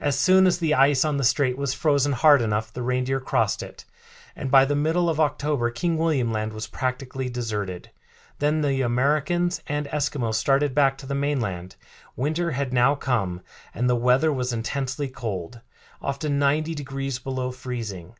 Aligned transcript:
As 0.00 0.18
soon 0.18 0.48
as 0.48 0.58
the 0.58 0.74
ice 0.74 1.04
on 1.04 1.18
the 1.18 1.22
strait 1.22 1.56
was 1.56 1.72
frozen 1.72 2.10
hard 2.14 2.42
enough 2.42 2.72
the 2.72 2.82
reindeer 2.82 3.20
crossed 3.20 3.62
it, 3.62 3.84
and 4.34 4.50
by 4.50 4.64
the 4.64 4.74
middle 4.74 5.08
of 5.08 5.20
October 5.20 5.70
King 5.70 5.96
William 5.96 6.32
Land 6.32 6.52
was 6.52 6.66
practically 6.66 7.28
deserted. 7.28 7.90
Then 8.40 8.62
the 8.62 8.80
Americans 8.82 9.62
and 9.68 9.86
Eskimos 9.86 10.34
started 10.34 10.74
back 10.74 10.98
to 10.98 11.06
the 11.06 11.14
mainland. 11.14 11.76
Winter 12.16 12.50
had 12.50 12.72
now 12.72 12.96
come, 12.96 13.40
and 13.72 13.88
the 13.88 13.94
weather 13.94 14.32
was 14.32 14.52
intensely 14.52 15.06
cold, 15.06 15.60
often 16.00 16.40
ninety 16.40 16.74
degrees 16.74 17.20
below 17.20 17.52
freezing. 17.52 18.16